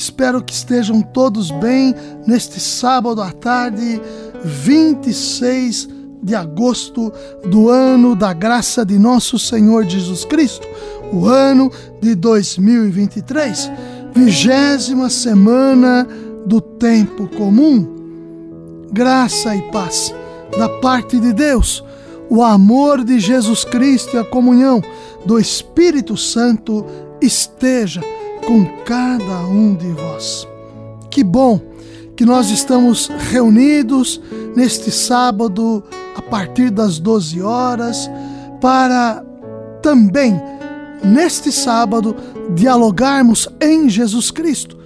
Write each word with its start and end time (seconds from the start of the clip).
Espero 0.00 0.42
que 0.42 0.54
estejam 0.54 1.02
todos 1.02 1.50
bem 1.50 1.94
neste 2.26 2.58
sábado 2.58 3.20
à 3.20 3.30
tarde, 3.32 4.00
26 4.42 5.90
de 6.22 6.34
agosto 6.34 7.12
do 7.44 7.68
ano 7.68 8.16
da 8.16 8.32
graça 8.32 8.82
de 8.82 8.98
nosso 8.98 9.38
Senhor 9.38 9.84
Jesus 9.84 10.24
Cristo, 10.24 10.66
o 11.12 11.26
ano 11.26 11.70
de 12.00 12.14
2023, 12.14 13.70
vigésima 14.14 15.10
semana 15.10 16.08
do 16.46 16.62
tempo 16.62 17.28
comum. 17.36 17.86
Graça 18.90 19.54
e 19.54 19.60
paz 19.70 20.14
da 20.56 20.66
parte 20.80 21.20
de 21.20 21.34
Deus, 21.34 21.84
o 22.30 22.42
amor 22.42 23.04
de 23.04 23.20
Jesus 23.20 23.64
Cristo 23.64 24.16
e 24.16 24.18
a 24.18 24.24
comunhão 24.24 24.82
do 25.26 25.38
Espírito 25.38 26.16
Santo 26.16 26.86
esteja 27.20 28.00
com 28.46 28.64
cada 28.84 29.40
um 29.46 29.74
de 29.74 29.88
vós. 29.92 30.46
Que 31.10 31.24
bom 31.24 31.60
que 32.16 32.24
nós 32.24 32.50
estamos 32.50 33.08
reunidos 33.30 34.20
neste 34.54 34.90
sábado 34.90 35.82
a 36.14 36.20
partir 36.20 36.70
das 36.70 36.98
12 36.98 37.40
horas 37.40 38.10
para 38.60 39.24
também 39.80 40.40
neste 41.02 41.50
sábado 41.50 42.14
dialogarmos 42.54 43.48
em 43.60 43.88
Jesus 43.88 44.30
Cristo. 44.30 44.76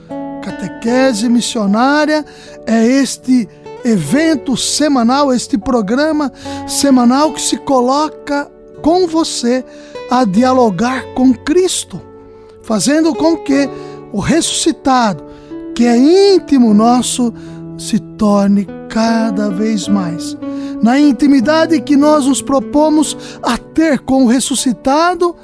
Catequese 0.43 1.29
missionária 1.29 2.25
é 2.67 2.87
este 2.87 3.49
evento 3.85 4.57
semanal, 4.57 5.33
este 5.33 5.59
programa 5.59 6.33
semanal 6.69 7.33
que 7.33 7.41
se 7.41 7.57
coloca 7.57 8.51
com 8.81 9.07
você 9.07 9.65
a 10.11 10.25
dialogar 10.25 11.03
com 11.15 11.35
Cristo 11.35 12.14
fazendo 12.65 13.15
com 13.15 13.37
que 13.37 13.69
o 14.13 14.21
ressuscitado, 14.21 15.23
que 15.75 15.85
é 15.85 15.97
íntimo 15.97 16.73
nosso, 16.73 17.33
se 17.79 17.99
torne 17.99 18.67
cada 18.89 19.51
vez 19.51 19.89
mais. 19.89 20.37
Na 20.83 20.99
intimidade 20.99 21.81
que 21.81 21.97
nós 21.97 22.27
nos 22.27 22.43
propomos 22.43 23.17
a 23.43 23.57
ter 23.59 24.01
com 24.01 24.25
o 24.25 24.29
ressuscitado, 24.29 25.35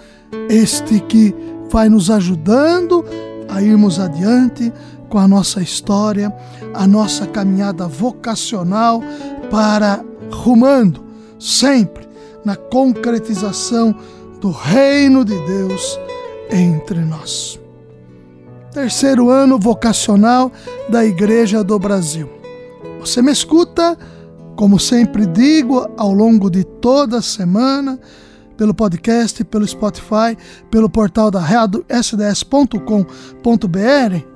este 0.48 1.00
que 1.00 1.34
vai 1.70 1.88
nos 1.88 2.10
ajudando 2.10 3.04
a 3.48 3.62
irmos 3.62 3.98
adiante 3.98 4.72
com 5.08 5.18
a 5.18 5.26
nossa 5.26 5.60
história, 5.60 6.32
a 6.74 6.86
nossa 6.86 7.26
caminhada 7.26 7.86
vocacional 7.88 9.02
para 9.50 10.04
rumando 10.30 11.04
sempre 11.38 12.08
na 12.44 12.54
concretização 12.54 13.94
do 14.40 14.50
reino 14.50 15.24
de 15.24 15.34
Deus 15.46 15.98
entre 16.52 17.00
nós. 17.00 17.58
Terceiro 18.72 19.30
ano 19.30 19.58
vocacional 19.58 20.52
da 20.88 21.04
Igreja 21.04 21.64
do 21.64 21.78
Brasil. 21.78 22.28
Você 23.00 23.20
me 23.20 23.32
escuta, 23.32 23.98
como 24.56 24.78
sempre 24.78 25.26
digo, 25.26 25.90
ao 25.96 26.12
longo 26.12 26.50
de 26.50 26.62
toda 26.62 27.18
a 27.18 27.22
semana, 27.22 27.98
pelo 28.56 28.74
podcast, 28.74 29.42
pelo 29.44 29.66
Spotify, 29.66 30.36
pelo 30.70 30.88
portal 30.90 31.30
da 31.30 31.40
rádio 31.40 31.84
sds.com.br, 31.88 32.78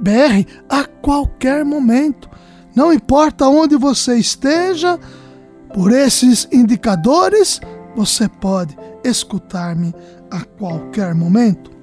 BR, 0.00 0.48
a 0.68 0.84
qualquer 0.84 1.64
momento. 1.64 2.28
Não 2.74 2.92
importa 2.92 3.46
onde 3.48 3.76
você 3.76 4.16
esteja, 4.16 4.98
por 5.74 5.92
esses 5.92 6.48
indicadores, 6.50 7.60
você 7.94 8.28
pode 8.28 8.76
escutar-me 9.04 9.94
a 10.30 10.42
qualquer 10.42 11.14
momento. 11.14 11.73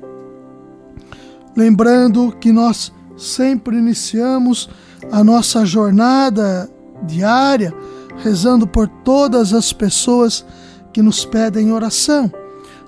Lembrando 1.56 2.36
que 2.40 2.52
nós 2.52 2.92
sempre 3.18 3.78
iniciamos 3.78 4.70
a 5.12 5.24
nossa 5.24 5.66
jornada 5.66 6.70
diária 7.04 7.74
rezando 8.18 8.68
por 8.68 8.88
todas 8.88 9.54
as 9.54 9.74
pessoas 9.74 10.46
que 10.94 11.02
nos 11.02 11.26
pedem 11.26 11.72
oração. 11.72 12.32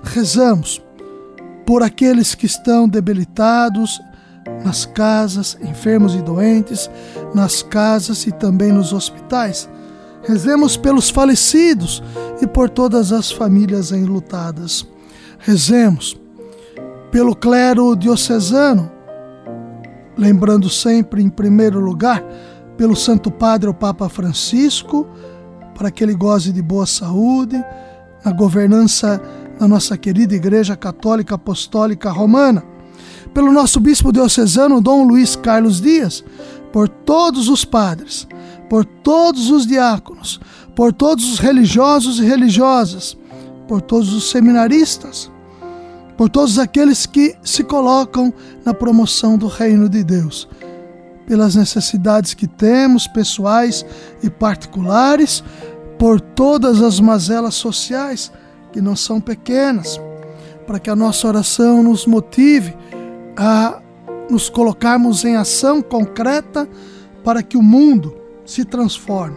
Rezamos 0.02 0.82
por 1.66 1.82
aqueles 1.82 2.34
que 2.34 2.46
estão 2.46 2.88
debilitados 2.88 4.00
nas 4.62 4.84
casas, 4.84 5.56
enfermos 5.62 6.14
e 6.14 6.22
doentes, 6.22 6.90
nas 7.34 7.62
casas 7.62 8.26
e 8.26 8.32
também 8.32 8.72
nos 8.72 8.92
hospitais. 8.92 9.68
Rezemos 10.22 10.76
pelos 10.76 11.10
falecidos 11.10 12.02
e 12.40 12.46
por 12.46 12.68
todas 12.68 13.12
as 13.12 13.30
famílias 13.30 13.92
enlutadas. 13.92 14.86
Rezemos 15.38 16.18
pelo 17.14 17.36
clero 17.36 17.94
diocesano, 17.94 18.90
lembrando 20.18 20.68
sempre, 20.68 21.22
em 21.22 21.28
primeiro 21.28 21.78
lugar, 21.78 22.24
pelo 22.76 22.96
Santo 22.96 23.30
Padre, 23.30 23.70
o 23.70 23.72
Papa 23.72 24.08
Francisco, 24.08 25.06
para 25.78 25.92
que 25.92 26.02
ele 26.02 26.12
goze 26.12 26.52
de 26.52 26.60
boa 26.60 26.86
saúde, 26.86 27.64
na 28.24 28.32
governança 28.32 29.22
da 29.60 29.68
nossa 29.68 29.96
querida 29.96 30.34
Igreja 30.34 30.74
Católica 30.74 31.36
Apostólica 31.36 32.10
Romana, 32.10 32.64
pelo 33.32 33.52
nosso 33.52 33.78
Bispo 33.78 34.12
Diocesano, 34.12 34.80
Dom 34.80 35.04
Luiz 35.04 35.36
Carlos 35.36 35.80
Dias, 35.80 36.24
por 36.72 36.88
todos 36.88 37.48
os 37.48 37.64
padres, 37.64 38.26
por 38.68 38.84
todos 38.84 39.50
os 39.50 39.68
diáconos, 39.68 40.40
por 40.74 40.92
todos 40.92 41.32
os 41.32 41.38
religiosos 41.38 42.18
e 42.18 42.24
religiosas, 42.24 43.16
por 43.68 43.80
todos 43.80 44.12
os 44.12 44.30
seminaristas, 44.30 45.30
por 46.16 46.28
todos 46.28 46.58
aqueles 46.58 47.06
que 47.06 47.34
se 47.42 47.64
colocam 47.64 48.32
na 48.64 48.72
promoção 48.72 49.36
do 49.36 49.46
reino 49.46 49.88
de 49.88 50.04
Deus, 50.04 50.48
pelas 51.26 51.56
necessidades 51.56 52.34
que 52.34 52.46
temos, 52.46 53.06
pessoais 53.06 53.84
e 54.22 54.30
particulares, 54.30 55.42
por 55.98 56.20
todas 56.20 56.82
as 56.82 57.00
mazelas 57.00 57.54
sociais 57.54 58.30
que 58.72 58.80
não 58.80 58.94
são 58.94 59.20
pequenas, 59.20 60.00
para 60.66 60.78
que 60.78 60.90
a 60.90 60.96
nossa 60.96 61.26
oração 61.28 61.82
nos 61.82 62.06
motive 62.06 62.76
a 63.36 63.80
nos 64.30 64.48
colocarmos 64.48 65.24
em 65.24 65.36
ação 65.36 65.82
concreta 65.82 66.68
para 67.22 67.42
que 67.42 67.56
o 67.56 67.62
mundo 67.62 68.14
se 68.44 68.64
transforme, 68.64 69.36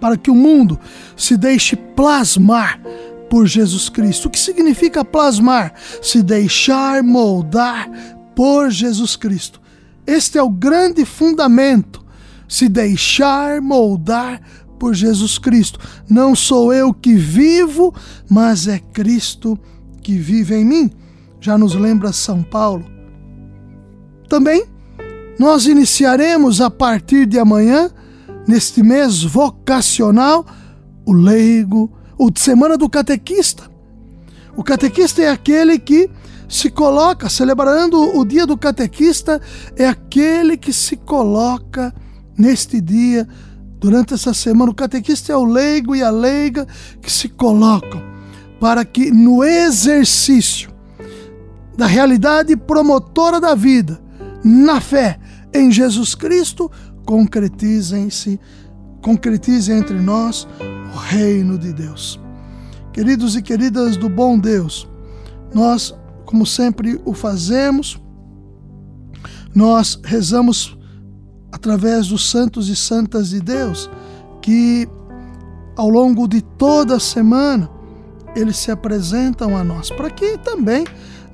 para 0.00 0.16
que 0.16 0.30
o 0.30 0.34
mundo 0.34 0.78
se 1.16 1.36
deixe 1.36 1.76
plasmar 1.76 2.80
por 3.28 3.46
Jesus 3.46 3.88
Cristo. 3.88 4.26
O 4.26 4.30
que 4.30 4.38
significa 4.38 5.04
plasmar? 5.04 5.74
Se 6.02 6.22
deixar 6.22 7.02
moldar 7.02 7.90
por 8.34 8.70
Jesus 8.70 9.16
Cristo. 9.16 9.60
Este 10.06 10.38
é 10.38 10.42
o 10.42 10.50
grande 10.50 11.04
fundamento. 11.04 12.04
Se 12.48 12.68
deixar 12.68 13.60
moldar 13.60 14.40
por 14.78 14.94
Jesus 14.94 15.38
Cristo. 15.38 15.78
Não 16.08 16.34
sou 16.34 16.72
eu 16.72 16.94
que 16.94 17.14
vivo, 17.14 17.94
mas 18.28 18.66
é 18.68 18.78
Cristo 18.78 19.58
que 20.02 20.16
vive 20.16 20.54
em 20.54 20.64
mim. 20.64 20.90
Já 21.40 21.58
nos 21.58 21.74
lembra 21.74 22.12
São 22.12 22.42
Paulo. 22.42 22.84
Também 24.28 24.66
nós 25.38 25.66
iniciaremos 25.66 26.60
a 26.60 26.68
partir 26.68 27.26
de 27.26 27.38
amanhã, 27.38 27.90
neste 28.46 28.82
mês 28.82 29.22
vocacional, 29.22 30.44
o 31.06 31.12
leigo 31.12 31.97
o 32.18 32.30
de 32.30 32.40
semana 32.40 32.76
do 32.76 32.88
catequista. 32.88 33.70
O 34.56 34.64
catequista 34.64 35.22
é 35.22 35.30
aquele 35.30 35.78
que 35.78 36.10
se 36.48 36.70
coloca, 36.70 37.28
celebrando 37.28 38.18
o 38.18 38.24
dia 38.24 38.46
do 38.46 38.56
catequista, 38.56 39.40
é 39.76 39.86
aquele 39.86 40.56
que 40.56 40.72
se 40.72 40.96
coloca 40.96 41.94
neste 42.36 42.80
dia, 42.80 43.28
durante 43.78 44.14
essa 44.14 44.34
semana. 44.34 44.72
O 44.72 44.74
catequista 44.74 45.32
é 45.32 45.36
o 45.36 45.44
leigo 45.44 45.94
e 45.94 46.02
a 46.02 46.10
leiga 46.10 46.66
que 47.00 47.10
se 47.10 47.28
colocam 47.28 48.02
para 48.58 48.84
que 48.84 49.10
no 49.10 49.44
exercício 49.44 50.70
da 51.76 51.86
realidade 51.86 52.56
promotora 52.56 53.40
da 53.40 53.54
vida, 53.54 54.00
na 54.42 54.80
fé 54.80 55.18
em 55.54 55.70
Jesus 55.70 56.14
Cristo, 56.14 56.70
concretizem-se, 57.06 58.40
concretizem 59.02 59.78
entre 59.78 59.98
nós 59.98 60.46
o 60.94 60.96
reino 60.96 61.58
de 61.58 61.72
Deus. 61.72 62.20
Queridos 62.92 63.36
e 63.36 63.42
queridas 63.42 63.96
do 63.96 64.08
bom 64.08 64.38
Deus, 64.38 64.88
nós, 65.54 65.94
como 66.24 66.44
sempre 66.44 67.00
o 67.04 67.12
fazemos, 67.12 68.00
nós 69.54 69.98
rezamos 70.04 70.76
através 71.50 72.08
dos 72.08 72.28
santos 72.30 72.68
e 72.68 72.76
santas 72.76 73.30
de 73.30 73.40
Deus, 73.40 73.90
que 74.42 74.88
ao 75.76 75.88
longo 75.88 76.26
de 76.28 76.42
toda 76.42 76.96
a 76.96 77.00
semana 77.00 77.70
eles 78.34 78.56
se 78.56 78.70
apresentam 78.70 79.56
a 79.56 79.64
nós, 79.64 79.90
para 79.90 80.10
que 80.10 80.36
também 80.38 80.84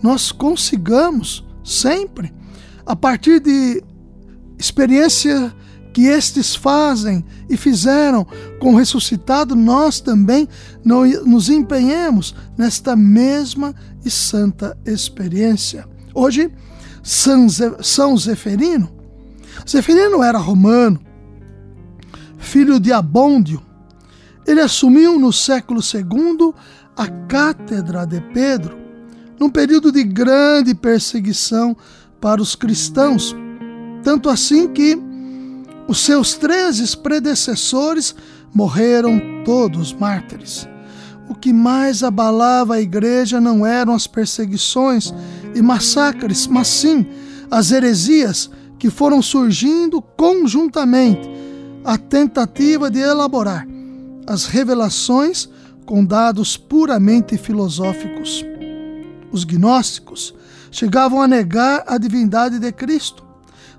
nós 0.02 0.30
consigamos 0.30 1.44
sempre, 1.62 2.32
a 2.86 2.94
partir 2.94 3.40
de 3.40 3.82
experiência 4.58 5.52
que 5.94 6.06
estes 6.06 6.56
fazem 6.56 7.24
e 7.48 7.56
fizeram 7.56 8.26
com 8.58 8.74
o 8.74 8.76
ressuscitado, 8.76 9.54
nós 9.54 10.00
também 10.00 10.48
nos 10.84 11.48
empenhemos 11.48 12.34
nesta 12.58 12.96
mesma 12.96 13.72
e 14.04 14.10
santa 14.10 14.76
experiência. 14.84 15.88
Hoje, 16.12 16.50
São 17.00 18.16
Zeferino. 18.18 18.92
Zeferino 19.66 20.20
era 20.20 20.36
romano, 20.36 20.98
filho 22.38 22.80
de 22.80 22.92
Abôndio. 22.92 23.62
Ele 24.44 24.60
assumiu 24.60 25.16
no 25.16 25.32
século 25.32 25.80
II 25.80 26.52
a 26.96 27.06
cátedra 27.06 28.04
de 28.04 28.20
Pedro, 28.20 28.76
num 29.38 29.48
período 29.48 29.92
de 29.92 30.02
grande 30.02 30.74
perseguição 30.74 31.76
para 32.20 32.42
os 32.42 32.56
cristãos, 32.56 33.34
tanto 34.02 34.28
assim 34.28 34.66
que 34.68 35.13
os 35.86 35.98
seus 36.00 36.34
treze 36.34 36.96
predecessores 36.96 38.14
morreram 38.52 39.42
todos 39.44 39.92
mártires. 39.92 40.68
O 41.28 41.34
que 41.34 41.52
mais 41.52 42.02
abalava 42.02 42.74
a 42.74 42.80
igreja 42.80 43.40
não 43.40 43.64
eram 43.64 43.94
as 43.94 44.06
perseguições 44.06 45.12
e 45.54 45.62
massacres, 45.62 46.46
mas 46.46 46.68
sim 46.68 47.06
as 47.50 47.70
heresias 47.70 48.50
que 48.78 48.90
foram 48.90 49.22
surgindo 49.22 50.02
conjuntamente, 50.02 51.28
a 51.84 51.96
tentativa 51.96 52.90
de 52.90 52.98
elaborar 52.98 53.66
as 54.26 54.46
revelações 54.46 55.48
com 55.84 56.04
dados 56.04 56.56
puramente 56.56 57.36
filosóficos. 57.36 58.44
Os 59.30 59.44
gnósticos 59.44 60.34
chegavam 60.70 61.20
a 61.20 61.28
negar 61.28 61.84
a 61.86 61.98
divindade 61.98 62.58
de 62.58 62.72
Cristo. 62.72 63.23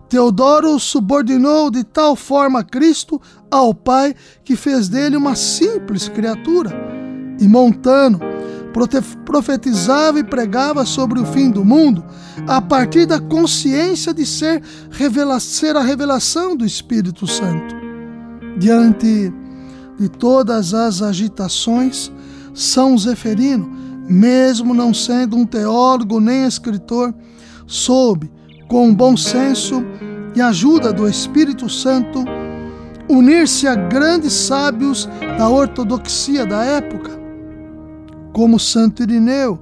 Teodoro 0.08 0.80
subordinou 0.80 1.72
de 1.72 1.84
tal 1.84 2.16
forma 2.16 2.64
Cristo 2.64 3.20
ao 3.50 3.74
Pai 3.74 4.14
que 4.44 4.56
fez 4.56 4.88
dele 4.88 5.18
uma 5.18 5.36
simples 5.36 6.08
criatura. 6.08 6.72
E 7.40 7.48
Montano 7.48 8.20
profetizava 9.26 10.20
e 10.20 10.24
pregava 10.24 10.86
sobre 10.86 11.20
o 11.20 11.26
fim 11.26 11.50
do 11.50 11.64
mundo 11.64 12.04
a 12.48 12.62
partir 12.62 13.06
da 13.06 13.20
consciência 13.20 14.14
de 14.14 14.26
ser, 14.26 14.62
revela 14.92 15.40
ser 15.40 15.76
a 15.78 15.82
revelação 15.82 16.56
do 16.56 16.66
Espírito 16.66 17.26
Santo. 17.26 17.76
Diante 18.58 19.34
de 19.98 20.10
todas 20.10 20.74
as 20.74 21.02
agitações, 21.02 22.12
São 22.54 22.98
Zeferino, 22.98 23.70
mesmo 24.10 24.74
não 24.74 24.94
sendo 24.94 25.38
um 25.38 25.46
teólogo 25.46 26.20
nem 26.20 26.46
escritor, 26.46 27.14
soube, 27.66 28.30
com 28.68 28.94
bom 28.94 29.16
senso 29.16 29.84
e 30.36 30.42
ajuda 30.42 30.92
do 30.92 31.08
Espírito 31.08 31.70
Santo, 31.70 32.24
unir-se 33.10 33.68
a 33.68 33.76
grandes 33.76 34.34
sábios 34.34 35.08
da 35.38 35.50
ortodoxia 35.50 36.46
da 36.46 36.64
época, 36.64 37.12
como 38.34 38.60
Santo 38.60 39.04
Irineu, 39.04 39.60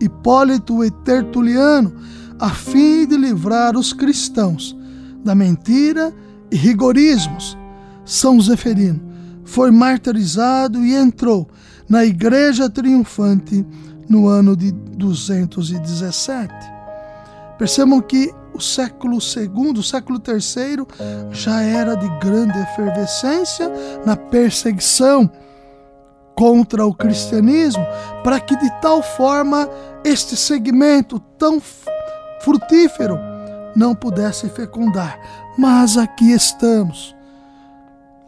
Hipólito 0.00 0.84
e 0.84 0.90
Tertuliano, 0.90 1.94
a 2.38 2.50
fim 2.50 3.06
de 3.06 3.16
livrar 3.16 3.76
os 3.76 3.92
cristãos 3.92 4.76
da 5.24 5.34
mentira 5.34 6.12
e 6.50 6.56
rigorismos. 6.56 7.56
São 8.04 8.40
Zeferino 8.40 9.00
foi 9.44 9.70
martirizado 9.70 10.84
e 10.84 10.94
entrou 10.94 11.48
na 11.88 12.04
Igreja 12.04 12.68
Triunfante 12.68 13.64
no 14.08 14.26
ano 14.26 14.56
de 14.56 14.72
217. 14.72 16.52
Percebam 17.56 18.00
que 18.00 18.32
o 18.56 18.60
século 18.60 19.18
II, 19.18 19.78
o 19.78 19.82
século 19.82 20.20
III, 20.26 20.86
já 21.30 21.60
era 21.62 21.94
de 21.94 22.08
grande 22.18 22.58
efervescência 22.58 23.70
na 24.04 24.16
perseguição 24.16 25.30
contra 26.34 26.86
o 26.86 26.94
cristianismo, 26.94 27.86
para 28.24 28.40
que 28.40 28.56
de 28.56 28.70
tal 28.80 29.02
forma 29.02 29.68
este 30.04 30.36
segmento 30.36 31.18
tão 31.38 31.60
frutífero 32.40 33.18
não 33.74 33.94
pudesse 33.94 34.48
fecundar. 34.48 35.18
Mas 35.58 35.96
aqui 35.96 36.32
estamos 36.32 37.14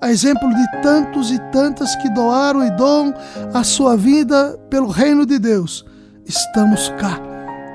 a 0.00 0.10
exemplo 0.10 0.48
de 0.48 0.82
tantos 0.82 1.30
e 1.30 1.38
tantas 1.50 1.94
que 1.96 2.08
doaram 2.10 2.64
e 2.64 2.70
doam 2.70 3.12
a 3.52 3.64
sua 3.64 3.96
vida 3.96 4.56
pelo 4.70 4.88
reino 4.88 5.26
de 5.26 5.38
Deus, 5.40 5.84
estamos 6.24 6.88
cá 6.90 7.20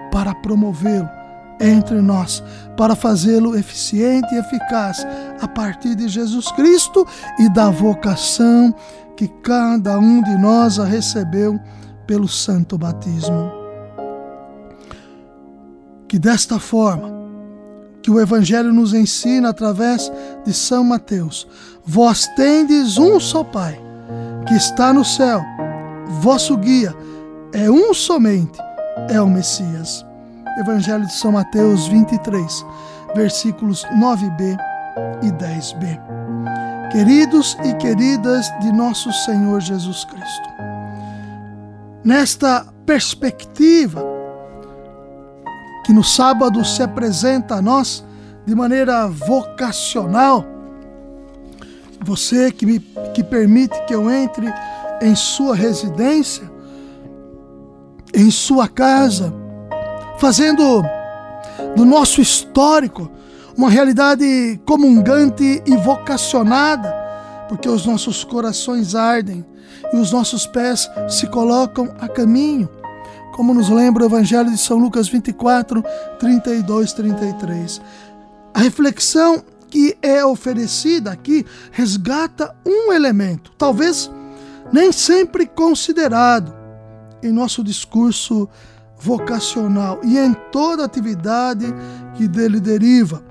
para 0.09 0.33
promovê-lo 0.35 1.22
entre 1.59 2.01
nós, 2.01 2.43
para 2.75 2.95
fazê-lo 2.95 3.57
eficiente 3.57 4.33
e 4.33 4.39
eficaz 4.39 5.05
a 5.41 5.47
partir 5.47 5.95
de 5.95 6.07
Jesus 6.07 6.51
Cristo 6.51 7.05
e 7.39 7.49
da 7.49 7.69
vocação 7.69 8.73
que 9.15 9.27
cada 9.27 9.99
um 9.99 10.21
de 10.21 10.35
nós 10.37 10.79
a 10.79 10.85
recebeu 10.85 11.59
pelo 12.07 12.27
santo 12.27 12.77
batismo. 12.77 13.51
Que 16.07 16.19
desta 16.19 16.59
forma, 16.59 17.11
que 18.01 18.11
o 18.11 18.19
Evangelho 18.19 18.73
nos 18.73 18.93
ensina 18.93 19.49
através 19.49 20.11
de 20.45 20.53
São 20.53 20.83
Mateus. 20.83 21.47
Vós 21.85 22.27
tendes 22.35 22.97
um 22.97 23.19
só 23.19 23.43
Pai, 23.43 23.79
que 24.47 24.53
está 24.53 24.91
no 24.91 25.05
céu. 25.05 25.41
Vosso 26.19 26.57
guia 26.57 26.93
é 27.53 27.69
um 27.69 27.93
somente, 27.93 28.59
é 29.09 29.21
o 29.21 29.27
Messias. 29.27 30.05
Evangelho 30.57 31.05
de 31.05 31.13
São 31.13 31.31
Mateus 31.31 31.87
23, 31.87 32.65
versículos 33.15 33.83
9b 33.85 34.57
e 35.23 35.31
10b. 35.31 35.99
Queridos 36.91 37.57
e 37.63 37.73
queridas 37.75 38.51
de 38.61 38.71
nosso 38.71 39.11
Senhor 39.11 39.59
Jesus 39.61 40.05
Cristo, 40.05 40.49
nesta 42.03 42.67
perspectiva 42.85 44.03
que 45.83 45.91
no 45.91 46.03
sábado 46.03 46.63
se 46.63 46.83
apresenta 46.83 47.55
a 47.55 47.61
nós 47.61 48.05
de 48.45 48.53
maneira 48.53 49.07
vocacional. 49.07 50.45
Você 52.05 52.51
que, 52.51 52.65
me, 52.65 52.79
que 53.13 53.23
permite 53.23 53.83
que 53.85 53.95
eu 53.95 54.09
entre 54.11 54.53
em 55.01 55.15
sua 55.15 55.55
residência, 55.55 56.49
em 58.13 58.29
sua 58.29 58.67
casa, 58.67 59.33
fazendo 60.17 60.83
do 61.75 61.85
nosso 61.85 62.21
histórico 62.21 63.09
uma 63.57 63.69
realidade 63.69 64.59
comungante 64.65 65.61
e 65.65 65.75
vocacionada, 65.77 66.93
porque 67.47 67.69
os 67.69 67.85
nossos 67.85 68.23
corações 68.23 68.95
ardem 68.95 69.45
e 69.93 69.97
os 69.97 70.11
nossos 70.11 70.47
pés 70.47 70.89
se 71.07 71.27
colocam 71.27 71.93
a 71.99 72.07
caminho 72.07 72.69
como 73.33 73.53
nos 73.53 73.67
lembra 73.67 74.03
o 74.03 74.05
Evangelho 74.05 74.49
de 74.49 74.57
São 74.57 74.77
Lucas 74.77 75.09
24, 75.09 75.83
32, 76.19 76.93
33. 76.93 77.81
A 78.53 78.59
reflexão 78.59 79.43
que 79.69 79.97
é 80.01 80.23
oferecida 80.23 81.11
aqui 81.11 81.45
resgata 81.71 82.55
um 82.65 82.93
elemento, 82.93 83.51
talvez 83.57 84.09
nem 84.71 84.91
sempre 84.91 85.47
considerado 85.47 86.53
em 87.23 87.31
nosso 87.31 87.63
discurso 87.63 88.47
vocacional 89.03 89.99
e 90.01 90.17
em 90.17 90.33
toda 90.49 90.85
atividade 90.85 91.65
que 92.15 92.25
dele 92.25 92.59
deriva. 92.59 93.21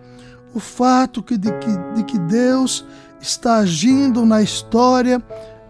O 0.55 0.61
fato 0.61 1.23
de 1.23 1.51
que, 1.51 1.95
de 1.95 2.05
que 2.05 2.19
Deus 2.19 2.85
está 3.19 3.57
agindo 3.57 4.27
na 4.27 4.43
história 4.43 5.23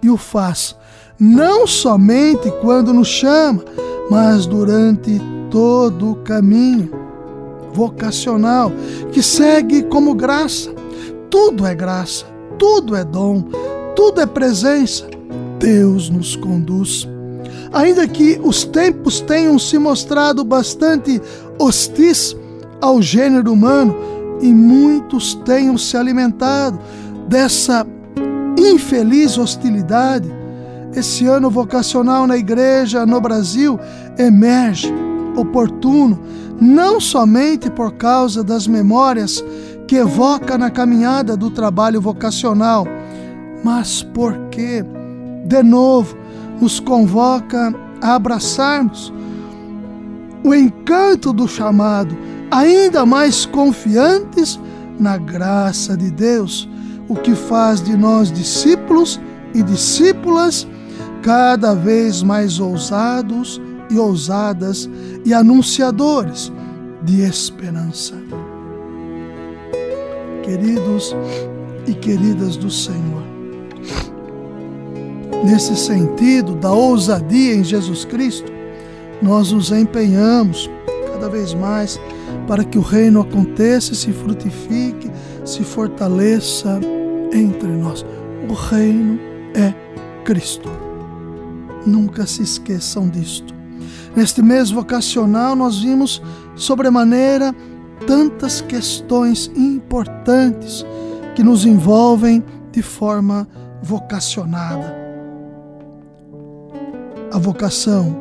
e 0.02 0.11
o 0.11 0.16
faz, 0.16 0.76
não 1.18 1.68
somente 1.68 2.50
quando 2.61 2.92
nos 2.92 3.06
chama, 3.06 3.64
mas 4.11 4.44
durante 4.44 5.21
todo 5.49 6.11
o 6.11 6.16
caminho 6.16 6.90
vocacional 7.73 8.73
que 9.12 9.23
segue 9.23 9.85
como 9.85 10.14
graça. 10.14 10.75
Tudo 11.30 11.64
é 11.64 11.75
graça, 11.75 12.26
tudo 12.59 12.97
é 12.97 13.04
dom, 13.04 13.44
tudo 13.94 14.21
é 14.21 14.26
presença. 14.26 15.06
Deus 15.61 16.11
nos 16.11 16.35
conduz. 16.35 17.12
Ainda 17.72 18.06
que 18.06 18.38
os 18.42 18.64
tempos 18.64 19.20
tenham 19.20 19.58
se 19.58 19.78
mostrado 19.78 20.44
bastante 20.44 21.20
hostis 21.58 22.36
ao 22.80 23.00
gênero 23.00 23.52
humano 23.52 23.96
e 24.40 24.52
muitos 24.52 25.34
tenham 25.34 25.78
se 25.78 25.96
alimentado 25.96 26.78
dessa 27.28 27.86
infeliz 28.58 29.38
hostilidade, 29.38 30.30
esse 30.94 31.26
ano 31.26 31.48
vocacional 31.48 32.26
na 32.26 32.36
igreja 32.36 33.06
no 33.06 33.20
Brasil 33.20 33.80
emerge 34.18 34.92
oportuno, 35.36 36.20
não 36.60 37.00
somente 37.00 37.70
por 37.70 37.94
causa 37.94 38.44
das 38.44 38.66
memórias 38.66 39.42
que 39.88 39.96
evoca 39.96 40.58
na 40.58 40.70
caminhada 40.70 41.36
do 41.36 41.50
trabalho 41.50 42.00
vocacional, 42.00 42.86
mas 43.64 44.02
porque, 44.02 44.84
de 45.46 45.62
novo, 45.62 46.16
nos 46.62 46.78
convoca 46.78 47.75
a 48.00 48.14
abraçarmos 48.14 49.12
o 50.45 50.54
encanto 50.54 51.33
do 51.33 51.49
chamado, 51.49 52.16
ainda 52.52 53.04
mais 53.04 53.45
confiantes 53.45 54.61
na 54.97 55.19
graça 55.19 55.97
de 55.97 56.09
Deus, 56.09 56.69
o 57.09 57.16
que 57.16 57.35
faz 57.35 57.83
de 57.83 57.97
nós 57.97 58.31
discípulos 58.31 59.21
e 59.52 59.61
discípulas 59.61 60.64
cada 61.21 61.75
vez 61.75 62.23
mais 62.23 62.61
ousados 62.61 63.61
e 63.90 63.99
ousadas 63.99 64.88
e 65.25 65.35
anunciadores 65.35 66.52
de 67.02 67.23
esperança. 67.23 68.14
Queridos 70.45 71.14
e 71.88 71.95
queridas 71.95 72.57
do 72.57 72.71
Senhor, 72.71 73.31
nesse 75.44 75.76
sentido 75.76 76.54
da 76.54 76.72
ousadia 76.72 77.54
em 77.54 77.64
Jesus 77.64 78.04
Cristo, 78.04 78.52
nós 79.20 79.52
nos 79.52 79.70
empenhamos 79.70 80.70
cada 81.12 81.28
vez 81.28 81.54
mais 81.54 82.00
para 82.46 82.64
que 82.64 82.78
o 82.78 82.82
reino 82.82 83.20
aconteça, 83.20 83.94
se 83.94 84.12
frutifique, 84.12 85.11
se 85.44 85.62
fortaleça 85.62 86.80
entre 87.32 87.68
nós. 87.68 88.04
O 88.49 88.52
reino 88.52 89.18
é 89.54 89.72
Cristo. 90.25 90.68
Nunca 91.87 92.26
se 92.26 92.42
esqueçam 92.42 93.08
disto. 93.08 93.54
Neste 94.14 94.42
mês 94.42 94.70
vocacional, 94.70 95.56
nós 95.56 95.80
vimos 95.80 96.22
sobremaneira 96.54 97.54
tantas 98.06 98.61
questões 98.61 99.50
importantes 99.56 100.84
que 101.34 101.42
nos 101.42 101.64
envolvem 101.64 102.42
de 102.70 102.82
forma 102.82 103.49
vocacionada. 103.82 105.12
A 107.32 107.38
vocação 107.38 108.14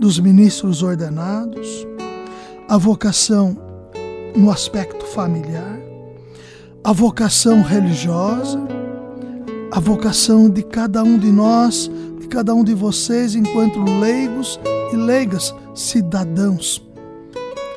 dos 0.00 0.18
ministros 0.18 0.82
ordenados, 0.82 1.86
a 2.66 2.78
vocação 2.78 3.54
no 4.34 4.50
aspecto 4.50 5.04
familiar, 5.04 5.78
a 6.82 6.90
vocação 6.90 7.60
religiosa, 7.60 8.58
a 9.70 9.78
vocação 9.78 10.48
de 10.48 10.62
cada 10.62 11.02
um 11.02 11.18
de 11.18 11.30
nós, 11.30 11.90
de 12.18 12.26
cada 12.26 12.54
um 12.54 12.64
de 12.64 12.72
vocês, 12.72 13.34
enquanto 13.34 13.84
leigos 14.00 14.58
e 14.90 14.96
leigas, 14.96 15.54
cidadãos, 15.74 16.82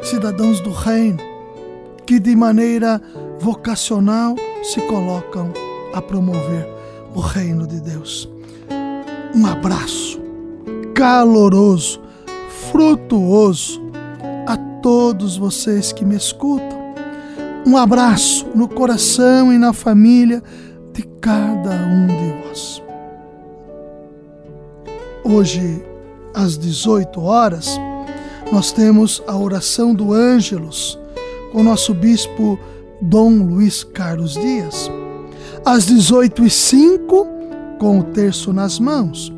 cidadãos 0.01 0.61
do 0.61 0.71
reino, 0.71 1.19
que 2.05 2.21
de 2.21 2.37
maneira 2.37 3.01
vocacional 3.37 4.33
se 4.63 4.79
colocam 4.87 5.51
a 5.93 6.01
promover 6.01 6.65
o 7.13 7.19
reino 7.19 7.67
de 7.67 7.81
Deus. 7.81 8.29
Um 9.35 9.45
abraço 9.45 10.26
caloroso, 10.97 12.01
frutuoso 12.71 13.79
a 14.47 14.57
todos 14.81 15.37
vocês 15.37 15.93
que 15.93 16.03
me 16.03 16.15
escutam. 16.15 16.75
Um 17.67 17.77
abraço 17.77 18.47
no 18.55 18.67
coração 18.67 19.53
e 19.53 19.59
na 19.59 19.73
família 19.73 20.41
de 20.93 21.03
cada 21.21 21.69
um 21.69 22.07
de 22.07 22.47
vós. 22.47 22.83
Hoje, 25.23 25.85
às 26.33 26.57
18 26.57 27.21
horas, 27.21 27.79
nós 28.51 28.71
temos 28.71 29.21
a 29.27 29.37
oração 29.37 29.93
do 29.93 30.13
Ângelos 30.13 30.97
com 31.51 31.61
nosso 31.61 31.93
bispo 31.93 32.57
Dom 33.03 33.43
Luiz 33.43 33.83
Carlos 33.83 34.33
Dias. 34.33 34.89
Às 35.63 35.85
18h05, 35.91 37.27
com 37.77 37.99
o 37.99 38.03
terço 38.03 38.51
nas 38.51 38.79
mãos. 38.79 39.36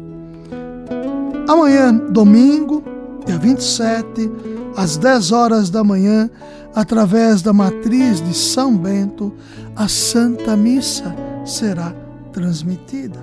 Amanhã, 1.50 1.92
domingo, 1.92 2.84
dia 3.26 3.40
27, 3.40 4.32
às 4.76 4.98
10 4.98 5.32
horas 5.32 5.72
da 5.72 5.84
manhã, 5.84 6.30
através 6.76 7.42
da 7.42 7.52
matriz 7.52 8.22
de 8.22 8.36
São 8.36 8.78
Bento, 8.78 9.34
a 9.76 9.88
Santa 9.88 10.56
Missa 10.56 11.12
será 11.44 11.92
transmitida. 12.32 13.20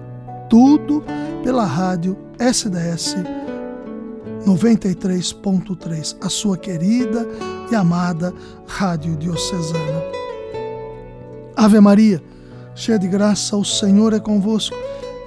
Tudo 0.50 1.04
pela 1.44 1.64
rádio 1.64 2.18
SDS 2.36 3.14
93.3, 4.44 6.16
a 6.20 6.28
sua 6.28 6.56
querida 6.56 7.28
e 7.70 7.76
amada 7.76 8.34
Rádio 8.66 9.14
Diocesana. 9.14 10.02
Ave 11.54 11.78
Maria, 11.78 12.20
cheia 12.74 12.98
de 12.98 13.06
graça, 13.06 13.56
o 13.56 13.64
Senhor 13.64 14.12
é 14.12 14.18
convosco. 14.18 14.76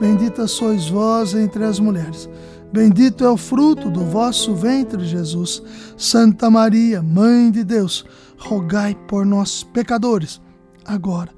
Bendita 0.02 0.48
sois 0.48 0.90
vós 0.90 1.34
entre 1.34 1.64
as 1.64 1.80
mulheres. 1.80 2.28
Bendito 2.72 3.24
é 3.24 3.30
o 3.30 3.38
fruto 3.38 3.90
do 3.90 4.06
vosso 4.06 4.54
ventre, 4.54 5.04
Jesus. 5.06 5.62
Santa 5.98 6.50
Maria, 6.50 7.02
Mãe 7.02 7.50
de 7.50 7.64
Deus, 7.64 8.06
rogai 8.38 8.96
por 9.08 9.26
nós, 9.26 9.64
pecadores, 9.64 10.40
agora 10.86 11.30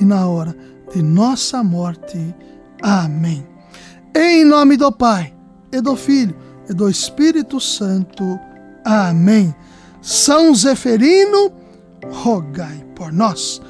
e 0.00 0.04
na 0.04 0.26
hora 0.26 0.56
de 0.92 1.02
nossa 1.02 1.62
morte. 1.62 2.34
Amém. 2.82 3.46
Em 4.16 4.44
nome 4.44 4.76
do 4.76 4.90
Pai, 4.90 5.34
e 5.70 5.80
do 5.80 5.94
Filho, 5.94 6.34
e 6.68 6.72
do 6.72 6.88
Espírito 6.88 7.60
Santo. 7.60 8.38
Amém. 8.84 9.54
São 10.00 10.54
Zeferino, 10.54 11.52
rogai 12.10 12.84
por 12.94 13.12
nós. 13.12 13.60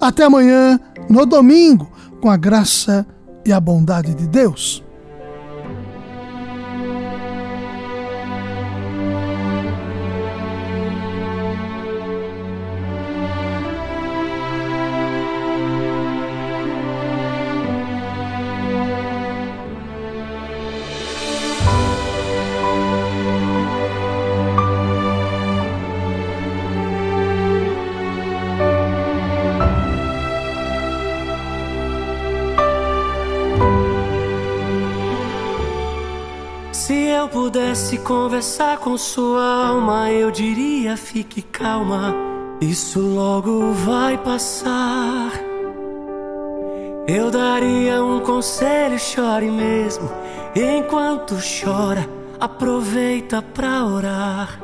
Até 0.00 0.24
amanhã, 0.24 0.78
no 1.08 1.24
domingo, 1.24 1.90
com 2.20 2.28
a 2.28 2.36
graça 2.36 3.06
e 3.44 3.52
a 3.52 3.60
bondade 3.60 4.14
de 4.14 4.26
Deus. 4.26 4.83
Pudesse 37.54 37.98
conversar 37.98 38.78
com 38.78 38.98
sua 38.98 39.68
alma, 39.68 40.10
eu 40.10 40.28
diria: 40.28 40.96
fique 40.96 41.40
calma, 41.40 42.12
isso 42.60 42.98
logo 42.98 43.72
vai 43.72 44.18
passar. 44.18 45.30
Eu 47.06 47.30
daria 47.30 48.02
um 48.02 48.18
conselho: 48.18 48.98
chore 48.98 49.48
mesmo. 49.48 50.10
Enquanto 50.56 51.36
chora, 51.36 52.08
aproveita 52.40 53.40
pra 53.40 53.86
orar. 53.86 54.60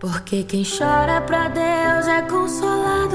Porque 0.00 0.42
quem 0.42 0.64
chora 0.64 1.20
pra 1.20 1.46
Deus 1.46 2.08
é 2.08 2.22
consolado, 2.22 3.13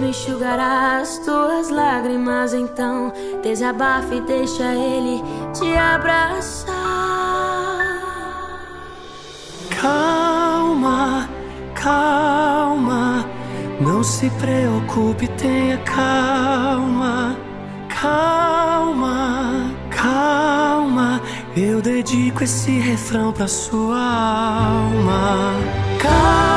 mesmo 0.00 0.06
enxugará 0.06 0.98
as 0.98 1.18
tuas 1.18 1.68
lágrimas, 1.68 2.54
então 2.54 3.12
desabafe 3.42 4.16
e 4.16 4.20
deixa 4.22 4.74
ele 4.74 5.22
te 5.52 5.76
abraçar. 5.76 6.74
Calma, 9.80 11.28
calma, 11.74 13.24
não 13.80 14.02
se 14.02 14.30
preocupe, 14.30 15.28
tenha 15.28 15.78
calma, 15.78 17.36
calma, 17.88 19.74
calma. 19.90 21.20
Eu 21.56 21.82
dedico 21.82 22.44
esse 22.44 22.78
refrão 22.78 23.32
pra 23.32 23.48
sua 23.48 23.98
alma. 23.98 25.54
Calma, 26.00 26.49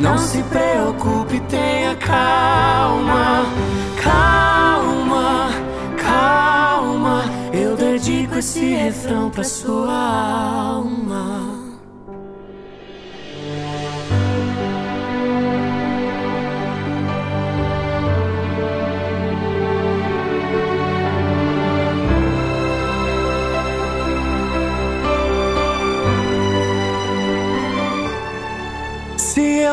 Não 0.00 0.16
se 0.16 0.40
preocupe, 0.44 1.40
tenha 1.48 1.96
calma, 1.96 3.46
calma, 4.00 5.50
calma. 5.96 7.24
Eu 7.52 7.76
dedico 7.76 8.36
esse 8.38 8.60
refrão 8.60 9.28
pra 9.28 9.42
sua 9.42 9.92
alma. 9.92 11.57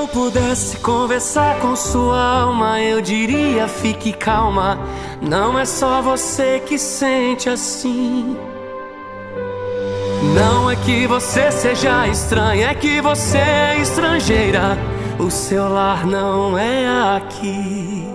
Pudesse 0.07 0.77
conversar 0.77 1.59
com 1.59 1.75
sua 1.75 2.41
alma, 2.41 2.81
eu 2.81 3.01
diria: 3.01 3.67
fique 3.67 4.13
calma. 4.13 4.79
Não 5.21 5.57
é 5.57 5.65
só 5.65 6.01
você 6.01 6.61
que 6.65 6.77
sente 6.77 7.49
assim. 7.49 8.37
Não 10.33 10.69
é 10.69 10.75
que 10.75 11.07
você 11.07 11.51
seja 11.51 12.07
estranha, 12.07 12.71
é 12.71 12.75
que 12.75 12.99
você 13.01 13.37
é 13.37 13.77
estrangeira. 13.79 14.77
O 15.19 15.31
seu 15.31 15.69
lar 15.69 16.05
não 16.05 16.57
é 16.57 17.15
aqui. 17.15 18.07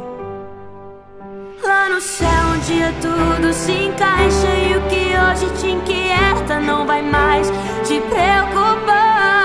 Lá 1.62 1.88
no 1.88 2.00
céu, 2.00 2.28
um 2.54 2.58
dia 2.60 2.92
tudo 3.00 3.52
se 3.52 3.72
encaixa 3.72 4.48
e 4.48 4.76
o 4.76 4.80
que 4.88 5.12
hoje 5.16 5.60
te 5.60 5.70
inquieta 5.70 6.60
não 6.60 6.86
vai 6.86 7.00
mais 7.02 7.50
te 7.86 8.00
preocupar. 8.00 9.39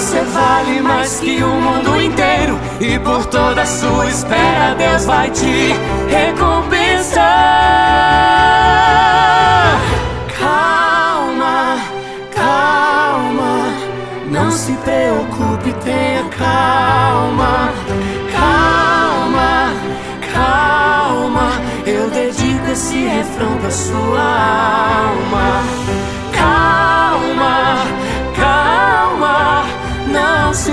Você 0.00 0.22
vale 0.22 0.80
mais 0.80 1.20
que 1.20 1.42
o 1.42 1.46
mundo 1.46 2.00
inteiro 2.00 2.58
e 2.80 2.98
por 3.00 3.26
toda 3.26 3.60
a 3.60 3.66
sua 3.66 4.06
espera 4.06 4.74
Deus 4.74 5.04
vai 5.04 5.30
te 5.30 5.74
recompensar. 6.08 7.20
Calma, 10.38 11.76
calma, 12.34 13.74
não 14.30 14.50
se 14.50 14.72
preocupe, 14.72 15.70
tenha 15.84 16.24
calma. 16.30 17.74
Calma, 18.32 19.74
calma, 20.32 21.52
eu 21.86 22.08
dedico 22.08 22.70
esse 22.72 23.04
refrão 23.04 23.54
pra 23.58 23.70
sua 23.70 24.18
alma. 24.18 25.62
Calma, 26.32 26.89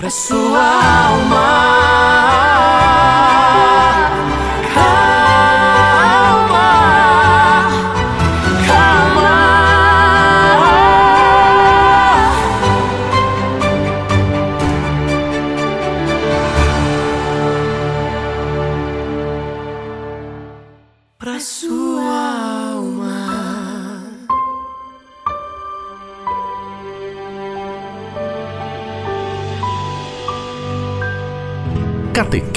pra 0.00 0.08
sua 0.08 0.62
alma. 1.08 1.60